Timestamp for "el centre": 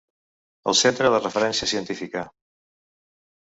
0.73-1.11